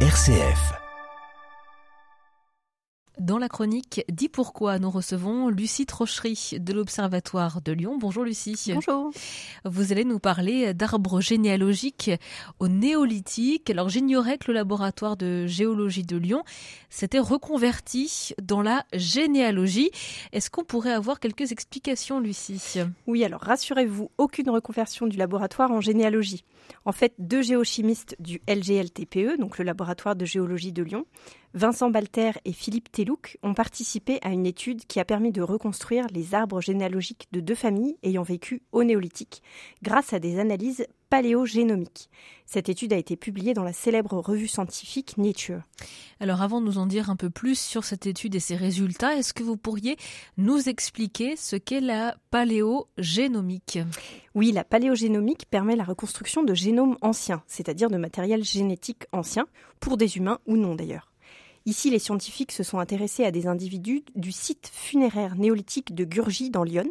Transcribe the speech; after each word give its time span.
RCF. 0.00 0.85
Dans 3.18 3.38
la 3.38 3.48
chronique 3.48 4.04
Dis 4.12 4.28
pourquoi, 4.28 4.78
nous 4.78 4.90
recevons 4.90 5.48
Lucie 5.48 5.86
Trochery 5.86 6.58
de 6.60 6.74
l'Observatoire 6.74 7.62
de 7.62 7.72
Lyon. 7.72 7.96
Bonjour 7.98 8.24
Lucie. 8.24 8.72
Bonjour. 8.74 9.10
Vous 9.64 9.90
allez 9.90 10.04
nous 10.04 10.18
parler 10.18 10.74
d'arbres 10.74 11.22
généalogiques 11.22 12.10
au 12.58 12.68
néolithique. 12.68 13.70
Alors 13.70 13.88
j'ignorais 13.88 14.36
que 14.36 14.48
le 14.48 14.54
laboratoire 14.54 15.16
de 15.16 15.46
géologie 15.46 16.02
de 16.02 16.18
Lyon 16.18 16.42
s'était 16.90 17.18
reconverti 17.18 18.34
dans 18.42 18.60
la 18.60 18.84
généalogie. 18.92 19.90
Est-ce 20.32 20.50
qu'on 20.50 20.64
pourrait 20.64 20.92
avoir 20.92 21.18
quelques 21.18 21.52
explications 21.52 22.20
Lucie? 22.20 22.80
Oui, 23.06 23.24
alors 23.24 23.40
rassurez-vous, 23.40 24.10
aucune 24.18 24.50
reconversion 24.50 25.06
du 25.06 25.16
laboratoire 25.16 25.70
en 25.70 25.80
généalogie. 25.80 26.44
En 26.84 26.92
fait, 26.92 27.14
deux 27.18 27.40
géochimistes 27.40 28.14
du 28.18 28.42
LGLTPE, 28.46 29.38
donc 29.38 29.56
le 29.56 29.64
laboratoire 29.64 30.16
de 30.16 30.26
géologie 30.26 30.72
de 30.72 30.82
Lyon, 30.82 31.06
Vincent 31.54 31.90
Balter 31.90 32.32
et 32.44 32.52
Philippe 32.52 32.92
Ont 33.42 33.54
participé 33.54 34.18
à 34.22 34.30
une 34.30 34.46
étude 34.46 34.84
qui 34.86 34.98
a 34.98 35.04
permis 35.04 35.30
de 35.30 35.42
reconstruire 35.42 36.06
les 36.12 36.34
arbres 36.34 36.60
généalogiques 36.60 37.28
de 37.32 37.40
deux 37.40 37.54
familles 37.54 37.96
ayant 38.02 38.22
vécu 38.22 38.62
au 38.72 38.82
néolithique 38.82 39.42
grâce 39.82 40.12
à 40.12 40.18
des 40.18 40.38
analyses 40.38 40.86
paléogénomiques. 41.08 42.10
Cette 42.46 42.68
étude 42.68 42.92
a 42.92 42.96
été 42.96 43.16
publiée 43.16 43.54
dans 43.54 43.62
la 43.62 43.72
célèbre 43.72 44.18
revue 44.18 44.48
scientifique 44.48 45.18
Nature. 45.18 45.62
Alors 46.18 46.42
avant 46.42 46.60
de 46.60 46.66
nous 46.66 46.78
en 46.78 46.86
dire 46.86 47.10
un 47.10 47.16
peu 47.16 47.30
plus 47.30 47.58
sur 47.58 47.84
cette 47.84 48.06
étude 48.06 48.34
et 48.34 48.40
ses 48.40 48.56
résultats, 48.56 49.16
est-ce 49.16 49.34
que 49.34 49.44
vous 49.44 49.56
pourriez 49.56 49.96
nous 50.36 50.68
expliquer 50.68 51.36
ce 51.36 51.56
qu'est 51.56 51.80
la 51.80 52.16
paléogénomique? 52.30 53.78
Oui, 54.34 54.50
la 54.50 54.64
paléogénomique 54.64 55.46
permet 55.48 55.76
la 55.76 55.84
reconstruction 55.84 56.42
de 56.42 56.54
génomes 56.54 56.96
anciens, 57.02 57.42
c'est-à-dire 57.46 57.90
de 57.90 57.98
matériel 57.98 58.42
génétique 58.42 59.04
ancien, 59.12 59.46
pour 59.80 59.96
des 59.96 60.16
humains 60.16 60.40
ou 60.46 60.56
non 60.56 60.74
d'ailleurs. 60.74 61.12
Ici, 61.66 61.90
les 61.90 61.98
scientifiques 61.98 62.52
se 62.52 62.62
sont 62.62 62.78
intéressés 62.78 63.24
à 63.24 63.30
des 63.30 63.46
individus 63.46 64.04
du 64.14 64.32
site 64.32 64.70
funéraire 64.72 65.34
néolithique 65.34 65.94
de 65.94 66.04
Gurgi 66.04 66.50
dans 66.50 66.62
Lyon, 66.64 66.90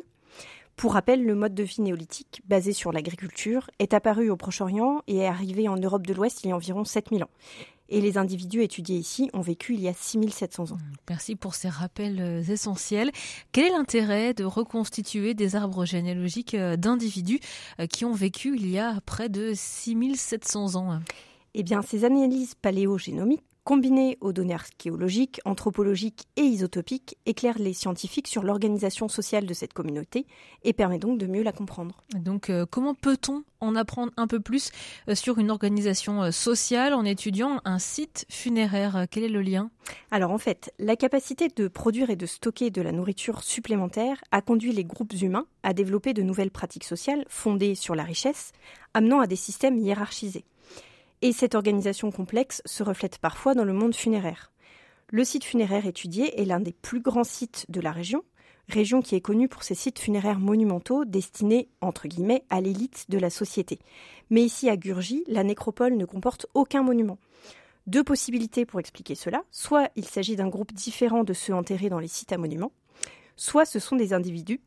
pour 0.75 0.93
rappel, 0.93 1.23
le 1.23 1.35
mode 1.35 1.55
de 1.55 1.63
vie 1.63 1.81
néolithique, 1.81 2.41
basé 2.47 2.73
sur 2.73 2.91
l'agriculture, 2.91 3.69
est 3.79 3.93
apparu 3.93 4.29
au 4.29 4.35
Proche-Orient 4.35 5.01
et 5.07 5.19
est 5.19 5.27
arrivé 5.27 5.69
en 5.69 5.77
Europe 5.77 6.05
de 6.05 6.13
l'Ouest 6.13 6.43
il 6.43 6.49
y 6.49 6.51
a 6.51 6.55
environ 6.55 6.83
7000 6.83 7.23
ans. 7.23 7.29
Et 7.87 8.01
les 8.01 8.17
individus 8.17 8.61
étudiés 8.61 8.97
ici 8.97 9.29
ont 9.33 9.41
vécu 9.41 9.75
il 9.75 9.79
y 9.79 9.87
a 9.87 9.93
6700 9.93 10.71
ans. 10.71 10.77
Merci 11.07 11.35
pour 11.35 11.55
ces 11.55 11.69
rappels 11.69 12.19
euh, 12.19 12.41
essentiels. 12.41 13.11
Quel 13.51 13.67
est 13.67 13.69
l'intérêt 13.69 14.33
de 14.33 14.43
reconstituer 14.43 15.33
des 15.33 15.55
arbres 15.55 15.85
généalogiques 15.85 16.55
euh, 16.55 16.75
d'individus 16.75 17.39
euh, 17.79 17.85
qui 17.85 18.03
ont 18.03 18.13
vécu 18.13 18.55
il 18.55 18.69
y 18.69 18.79
a 18.79 18.99
près 19.05 19.29
de 19.29 19.53
6700 19.53 20.75
ans? 20.75 20.99
Eh 21.53 21.63
bien, 21.63 21.83
ces 21.83 22.03
analyses 22.03 22.55
paléogénomiques 22.55 23.43
combinées 23.65 24.17
aux 24.21 24.31
données 24.31 24.53
archéologiques, 24.53 25.41
anthropologiques 25.43 26.27
et 26.37 26.43
isotopiques, 26.43 27.17
éclairent 27.25 27.57
les 27.57 27.73
scientifiques 27.73 28.27
sur 28.27 28.43
l'organisation 28.43 29.09
sociale 29.09 29.47
de 29.47 29.53
cette 29.53 29.73
communauté 29.73 30.27
et 30.63 30.71
permet 30.71 30.99
donc 30.99 31.17
de 31.17 31.25
mieux 31.25 31.41
la 31.41 31.51
comprendre. 31.51 32.03
Donc 32.13 32.49
euh, 32.49 32.65
comment 32.69 32.93
peut-on 32.93 33.43
en 33.59 33.75
apprendre 33.75 34.13
un 34.17 34.27
peu 34.27 34.39
plus 34.39 34.71
euh, 35.09 35.15
sur 35.15 35.39
une 35.39 35.49
organisation 35.49 36.21
euh, 36.21 36.31
sociale 36.31 36.93
en 36.93 37.03
étudiant 37.03 37.59
un 37.65 37.79
site 37.79 38.27
funéraire? 38.29 39.07
Quel 39.09 39.23
est 39.23 39.29
le 39.29 39.41
lien? 39.41 39.71
Alors 40.11 40.31
en 40.31 40.37
fait, 40.37 40.71
la 40.77 40.95
capacité 40.95 41.47
de 41.47 41.67
produire 41.67 42.11
et 42.11 42.15
de 42.15 42.27
stocker 42.27 42.69
de 42.69 42.83
la 42.83 42.91
nourriture 42.91 43.41
supplémentaire 43.43 44.23
a 44.31 44.43
conduit 44.43 44.73
les 44.73 44.85
groupes 44.85 45.13
humains 45.19 45.47
à 45.63 45.73
développer 45.73 46.13
de 46.13 46.21
nouvelles 46.21 46.51
pratiques 46.51 46.83
sociales 46.83 47.25
fondées 47.29 47.73
sur 47.73 47.95
la 47.95 48.03
richesse, 48.03 48.51
amenant 48.93 49.21
à 49.21 49.27
des 49.27 49.35
systèmes 49.35 49.79
hiérarchisés. 49.79 50.45
Et 51.25 51.31
cette 51.31 51.55
organisation 51.55 52.11
complexe 52.11 52.61
se 52.65 52.83
reflète 52.83 53.17
parfois 53.17 53.55
dans 53.55 53.63
le 53.63 53.73
monde 53.73 53.95
funéraire. 53.95 54.51
Le 55.09 55.23
site 55.23 55.43
funéraire 55.43 55.87
étudié 55.87 56.39
est 56.39 56.45
l'un 56.45 56.59
des 56.59 56.71
plus 56.71 57.01
grands 57.01 57.23
sites 57.23 57.65
de 57.67 57.81
la 57.81 57.91
région, 57.91 58.23
région 58.69 59.01
qui 59.01 59.15
est 59.15 59.21
connue 59.21 59.47
pour 59.47 59.63
ses 59.63 59.73
sites 59.73 59.97
funéraires 59.97 60.37
monumentaux 60.37 61.03
destinés, 61.03 61.67
entre 61.81 62.07
guillemets, 62.07 62.43
à 62.51 62.61
l'élite 62.61 63.05
de 63.09 63.17
la 63.17 63.31
société. 63.31 63.79
Mais 64.29 64.43
ici 64.43 64.69
à 64.69 64.77
Gurgi, 64.77 65.23
la 65.25 65.43
nécropole 65.43 65.97
ne 65.97 66.05
comporte 66.05 66.45
aucun 66.53 66.83
monument. 66.83 67.17
Deux 67.87 68.03
possibilités 68.03 68.67
pour 68.67 68.79
expliquer 68.79 69.15
cela. 69.15 69.41
Soit 69.49 69.89
il 69.95 70.05
s'agit 70.05 70.35
d'un 70.35 70.49
groupe 70.49 70.73
différent 70.73 71.23
de 71.23 71.33
ceux 71.33 71.55
enterrés 71.55 71.89
dans 71.89 71.97
les 71.97 72.07
sites 72.07 72.33
à 72.33 72.37
monuments, 72.37 72.71
soit 73.35 73.65
ce 73.65 73.79
sont 73.79 73.95
des 73.95 74.13
individus 74.13 74.61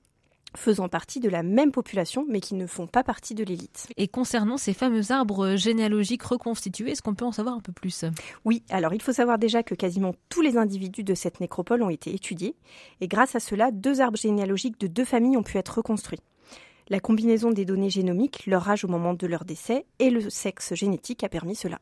faisant 0.56 0.88
partie 0.88 1.20
de 1.20 1.28
la 1.28 1.42
même 1.42 1.72
population 1.72 2.24
mais 2.28 2.40
qui 2.40 2.54
ne 2.54 2.66
font 2.66 2.86
pas 2.86 3.04
partie 3.04 3.34
de 3.34 3.44
l'élite. 3.44 3.88
Et 3.96 4.08
concernant 4.08 4.56
ces 4.56 4.74
fameux 4.74 5.12
arbres 5.12 5.56
généalogiques 5.56 6.22
reconstitués, 6.22 6.92
est-ce 6.92 7.02
qu'on 7.02 7.14
peut 7.14 7.24
en 7.24 7.32
savoir 7.32 7.54
un 7.54 7.60
peu 7.60 7.72
plus? 7.72 8.04
Oui, 8.44 8.62
alors 8.70 8.94
il 8.94 9.02
faut 9.02 9.12
savoir 9.12 9.38
déjà 9.38 9.62
que 9.62 9.74
quasiment 9.74 10.14
tous 10.28 10.40
les 10.40 10.56
individus 10.56 11.04
de 11.04 11.14
cette 11.14 11.40
nécropole 11.40 11.82
ont 11.82 11.90
été 11.90 12.14
étudiés 12.14 12.54
et 13.00 13.08
grâce 13.08 13.34
à 13.34 13.40
cela, 13.40 13.70
deux 13.70 14.00
arbres 14.00 14.18
généalogiques 14.18 14.80
de 14.80 14.86
deux 14.86 15.04
familles 15.04 15.36
ont 15.36 15.42
pu 15.42 15.58
être 15.58 15.78
reconstruits. 15.78 16.20
La 16.90 17.00
combinaison 17.00 17.50
des 17.50 17.66
données 17.66 17.90
génomiques, 17.90 18.46
leur 18.46 18.66
âge 18.70 18.82
au 18.84 18.88
moment 18.88 19.12
de 19.12 19.26
leur 19.26 19.44
décès 19.44 19.84
et 19.98 20.08
le 20.08 20.30
sexe 20.30 20.72
génétique 20.74 21.22
a 21.22 21.28
permis 21.28 21.54
cela. 21.54 21.80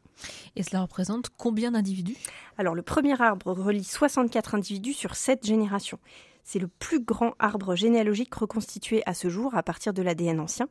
Et 0.56 0.64
cela 0.64 0.82
représente 0.82 1.30
combien 1.36 1.70
d'individus? 1.70 2.16
Alors 2.58 2.74
le 2.74 2.82
premier 2.82 3.20
arbre 3.20 3.52
relie 3.52 3.84
64 3.84 4.56
individus 4.56 4.94
sur 4.94 5.14
7 5.14 5.46
générations. 5.46 6.00
C'est 6.48 6.60
le 6.60 6.68
plus 6.68 7.00
grand 7.00 7.34
arbre 7.40 7.74
généalogique 7.74 8.32
reconstitué 8.32 9.02
à 9.04 9.14
ce 9.14 9.28
jour 9.28 9.56
à 9.56 9.64
partir 9.64 9.92
de 9.92 10.00
l'ADN 10.00 10.38
ancien. 10.38 10.68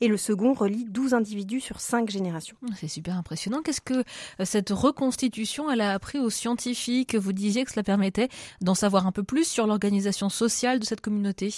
Et 0.00 0.08
le 0.08 0.16
second 0.16 0.52
relie 0.52 0.84
12 0.84 1.14
individus 1.14 1.60
sur 1.60 1.80
5 1.80 2.10
générations. 2.10 2.56
Ah, 2.68 2.74
c'est 2.76 2.88
super 2.88 3.16
impressionnant. 3.16 3.62
Qu'est-ce 3.62 3.80
que 3.80 3.94
euh, 3.94 4.44
cette 4.44 4.70
reconstitution 4.70 5.70
elle 5.70 5.80
a 5.80 5.92
appris 5.92 6.18
aux 6.18 6.30
scientifiques? 6.30 7.14
Vous 7.14 7.32
disiez 7.32 7.64
que 7.64 7.70
cela 7.70 7.82
permettait 7.82 8.28
d'en 8.60 8.74
savoir 8.74 9.06
un 9.06 9.12
peu 9.12 9.22
plus 9.22 9.44
sur 9.44 9.66
l'organisation 9.66 10.28
sociale 10.28 10.78
de 10.78 10.84
cette 10.84 11.00
communauté. 11.00 11.50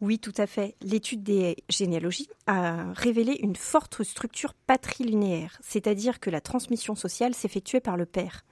Oui, 0.00 0.18
tout 0.18 0.34
à 0.36 0.46
fait. 0.46 0.74
L'étude 0.82 1.22
des 1.22 1.56
généalogies 1.68 2.28
a 2.46 2.92
révélé 2.92 3.38
une 3.42 3.56
forte 3.56 4.02
structure 4.02 4.54
patrilinéaire, 4.54 5.58
c'est-à-dire 5.62 6.18
que 6.18 6.30
la 6.30 6.40
transmission 6.40 6.94
sociale 6.94 7.34
s'effectuait 7.34 7.80
par 7.80 7.96
le 7.96 8.06
père. 8.06 8.44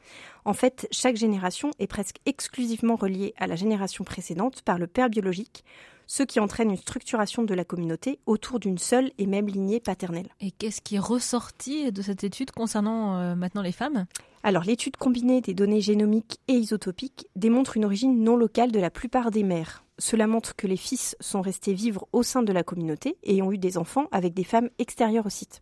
En 0.44 0.52
fait, 0.52 0.86
chaque 0.90 1.16
génération 1.16 1.70
est 1.78 1.86
presque 1.86 2.18
exclusivement 2.26 2.96
reliée 2.96 3.34
à 3.36 3.46
la 3.46 3.56
génération 3.56 4.04
précédente 4.04 4.62
par 4.62 4.78
le 4.78 4.86
père 4.86 5.10
biologique, 5.10 5.64
ce 6.10 6.24
qui 6.24 6.40
entraîne 6.40 6.72
une 6.72 6.76
structuration 6.76 7.44
de 7.44 7.54
la 7.54 7.64
communauté 7.64 8.18
autour 8.26 8.58
d'une 8.58 8.78
seule 8.78 9.12
et 9.18 9.26
même 9.26 9.46
lignée 9.46 9.78
paternelle. 9.78 10.26
Et 10.40 10.50
qu'est-ce 10.50 10.80
qui 10.80 10.96
est 10.96 10.98
ressorti 10.98 11.92
de 11.92 12.02
cette 12.02 12.24
étude 12.24 12.50
concernant 12.50 13.14
euh, 13.14 13.36
maintenant 13.36 13.62
les 13.62 13.70
femmes? 13.70 14.06
Alors 14.42 14.64
l'étude 14.64 14.96
combinée 14.96 15.40
des 15.40 15.54
données 15.54 15.80
génomiques 15.80 16.40
et 16.48 16.54
isotopiques 16.54 17.28
démontre 17.36 17.76
une 17.76 17.84
origine 17.84 18.24
non 18.24 18.36
locale 18.36 18.72
de 18.72 18.80
la 18.80 18.90
plupart 18.90 19.30
des 19.30 19.44
mères. 19.44 19.84
Cela 19.98 20.26
montre 20.26 20.56
que 20.56 20.66
les 20.66 20.76
fils 20.76 21.14
sont 21.20 21.42
restés 21.42 21.74
vivre 21.74 22.08
au 22.12 22.24
sein 22.24 22.42
de 22.42 22.52
la 22.52 22.64
communauté 22.64 23.16
et 23.22 23.40
ont 23.40 23.52
eu 23.52 23.58
des 23.58 23.78
enfants 23.78 24.08
avec 24.10 24.34
des 24.34 24.42
femmes 24.42 24.70
extérieures 24.80 25.26
au 25.26 25.30
site. 25.30 25.60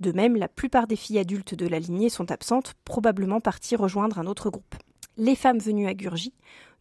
De 0.00 0.10
même, 0.10 0.36
la 0.36 0.48
plupart 0.48 0.86
des 0.86 0.96
filles 0.96 1.18
adultes 1.18 1.54
de 1.54 1.68
la 1.68 1.80
lignée 1.80 2.08
sont 2.08 2.30
absentes, 2.30 2.72
probablement 2.86 3.40
parties 3.40 3.76
rejoindre 3.76 4.18
un 4.18 4.26
autre 4.26 4.48
groupe. 4.48 4.76
Les 5.16 5.34
femmes 5.34 5.58
venues 5.58 5.86
à 5.86 5.94
Gurgi 5.94 6.32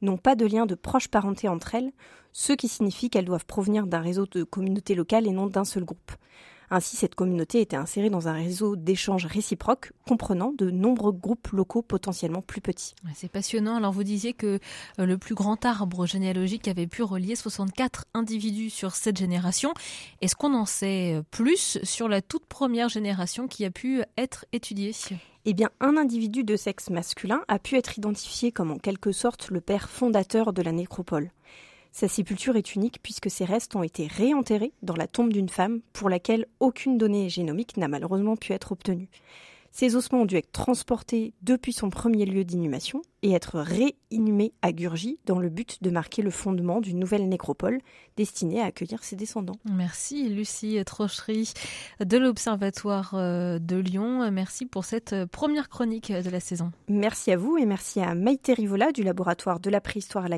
n'ont 0.01 0.17
pas 0.17 0.35
de 0.35 0.45
lien 0.45 0.65
de 0.65 0.75
proche 0.75 1.07
parenté 1.07 1.47
entre 1.47 1.75
elles, 1.75 1.91
ce 2.33 2.53
qui 2.53 2.67
signifie 2.67 3.09
qu'elles 3.09 3.25
doivent 3.25 3.45
provenir 3.45 3.87
d'un 3.87 4.01
réseau 4.01 4.25
de 4.25 4.43
communautés 4.43 4.95
locales 4.95 5.25
et 5.25 5.31
non 5.31 5.47
d'un 5.47 5.63
seul 5.63 5.85
groupe. 5.85 6.11
Ainsi, 6.71 6.95
cette 6.95 7.15
communauté 7.15 7.61
était 7.61 7.75
insérée 7.75 8.09
dans 8.09 8.27
un 8.27 8.33
réseau 8.33 8.75
d'échanges 8.75 9.25
réciproques 9.25 9.91
comprenant 10.07 10.51
de 10.51 10.71
nombreux 10.71 11.11
groupes 11.11 11.49
locaux 11.49 11.81
potentiellement 11.81 12.41
plus 12.41 12.61
petits. 12.61 12.95
C'est 13.13 13.31
passionnant. 13.31 13.75
Alors 13.75 13.91
vous 13.91 14.03
disiez 14.03 14.33
que 14.33 14.59
euh, 14.99 15.05
le 15.05 15.17
plus 15.17 15.35
grand 15.35 15.63
arbre 15.63 16.05
généalogique 16.05 16.67
avait 16.67 16.87
pu 16.87 17.03
relier 17.03 17.35
64 17.35 18.05
individus 18.13 18.71
sur 18.71 18.95
cette 18.95 19.17
génération. 19.17 19.73
Est-ce 20.21 20.35
qu'on 20.35 20.55
en 20.55 20.65
sait 20.65 21.21
plus 21.31 21.77
sur 21.83 22.07
la 22.07 22.21
toute 22.21 22.45
première 22.45 22.89
génération 22.89 23.47
qui 23.47 23.63
a 23.63 23.71
pu 23.71 24.01
être 24.17 24.45
étudiée? 24.51 24.93
Eh 25.45 25.53
bien, 25.53 25.69
un 25.79 25.95
individu 25.95 26.43
de 26.43 26.55
sexe 26.55 26.89
masculin 26.89 27.43
a 27.47 27.59
pu 27.59 27.75
être 27.75 27.97
identifié 27.97 28.51
comme 28.51 28.71
en 28.71 28.77
quelque 28.77 29.11
sorte 29.11 29.49
le 29.51 29.61
père 29.61 29.89
fondateur 29.89 30.53
de 30.53 30.61
la 30.61 30.71
nécropole. 30.71 31.29
Sa 31.91 32.07
sépulture 32.07 32.57
est 32.57 32.75
unique 32.75 32.99
puisque 33.01 33.29
ses 33.29 33.45
restes 33.45 33.75
ont 33.75 33.83
été 33.83 34.07
réenterrés 34.07 34.73
dans 34.81 34.95
la 34.95 35.07
tombe 35.07 35.31
d'une 35.31 35.47
femme 35.47 35.81
pour 35.93 36.09
laquelle 36.09 36.45
aucune 36.59 36.97
donnée 36.97 37.29
génomique 37.29 37.77
n'a 37.77 37.87
malheureusement 37.87 38.35
pu 38.35 38.53
être 38.53 38.71
obtenue. 38.71 39.07
Ces 39.77 39.97
ossements 39.97 40.21
ont 40.21 40.25
dû 40.25 40.37
être 40.37 40.53
transportés 40.53 41.33
depuis 41.41 41.73
son 41.73 41.89
premier 41.89 42.25
lieu 42.25 42.45
d'inhumation 42.45 43.01
et 43.23 43.33
être 43.33 43.59
réinhumés 43.59 44.53
à 44.61 44.71
Gurgi 44.71 45.19
dans 45.25 45.37
le 45.37 45.49
but 45.49 45.83
de 45.83 45.89
marquer 45.89 46.21
le 46.21 46.29
fondement 46.29 46.79
d'une 46.79 46.97
nouvelle 46.97 47.27
nécropole 47.27 47.79
destinée 48.15 48.61
à 48.61 48.67
accueillir 48.67 49.03
ses 49.03 49.17
descendants. 49.17 49.57
Merci 49.69 50.29
Lucie 50.29 50.79
Trochery 50.85 51.51
de 51.99 52.17
l'Observatoire 52.17 53.15
euh, 53.15 53.59
de 53.59 53.75
Lyon. 53.75 54.31
Merci 54.31 54.65
pour 54.65 54.85
cette 54.85 55.11
euh, 55.11 55.25
première 55.25 55.67
chronique 55.67 56.09
de 56.09 56.29
la 56.29 56.39
saison. 56.39 56.71
Merci 56.87 57.33
à 57.33 57.37
vous 57.37 57.57
et 57.57 57.65
merci 57.65 57.99
à 57.99 58.15
Maïté 58.15 58.53
Rivola 58.53 58.93
du 58.93 59.03
laboratoire 59.03 59.59
de 59.59 59.69
la 59.69 59.81
préhistoire 59.81 60.29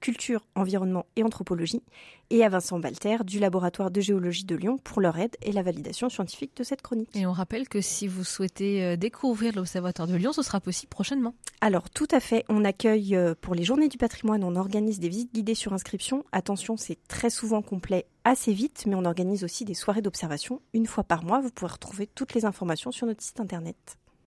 Culture, 0.00 0.44
Environnement 0.54 1.06
et 1.16 1.22
Anthropologie, 1.22 1.82
et 2.30 2.44
à 2.44 2.48
Vincent 2.48 2.80
Walter 2.80 3.18
du 3.24 3.38
laboratoire 3.38 3.90
de 3.90 4.00
géologie 4.00 4.44
de 4.44 4.56
Lyon 4.56 4.78
pour 4.82 5.00
leur 5.00 5.18
aide 5.18 5.36
et 5.42 5.52
la 5.52 5.62
validation 5.62 6.08
scientifique 6.08 6.56
de 6.56 6.64
cette 6.64 6.82
chronique. 6.82 7.14
Et 7.14 7.26
on 7.26 7.32
rappelle 7.32 7.68
que 7.68 7.80
si 7.80 8.08
vous 8.08 8.24
souhaitez 8.24 8.82
euh, 8.82 8.96
découvrir 8.96 9.54
l'Observatoire 9.54 10.08
de 10.08 10.16
Lyon, 10.16 10.32
ce 10.32 10.42
sera 10.42 10.60
possible 10.60 10.88
prochainement. 10.88 11.34
Alors 11.60 11.90
tout 11.90 12.08
à 12.10 12.20
fait, 12.20 12.44
on 12.48 12.64
accueille 12.64 13.14
euh, 13.14 13.34
pour 13.40 13.54
les 13.54 13.64
journées 13.64 13.88
du 13.88 13.98
patrimoine, 13.98 14.44
on 14.44 14.56
organise 14.56 14.98
des 14.98 15.08
visites 15.08 15.34
guidées 15.34 15.54
sur 15.54 15.72
inscription. 15.72 16.24
Attention, 16.32 16.76
c'est 16.76 16.98
très 17.08 17.30
souvent 17.30 17.62
complet 17.62 18.06
assez 18.24 18.52
vite, 18.52 18.84
mais 18.86 18.94
on 18.94 19.04
organise 19.04 19.44
aussi 19.44 19.64
des 19.64 19.74
soirées 19.74 20.02
d'observation 20.02 20.60
une 20.74 20.86
fois 20.86 21.04
par 21.04 21.24
mois. 21.24 21.40
Vous 21.40 21.50
pourrez 21.50 21.72
retrouver 21.72 22.06
toutes 22.06 22.34
les 22.34 22.44
informations 22.44 22.92
sur 22.92 23.06
notre 23.06 23.22
site 23.22 23.40
internet. 23.40 23.98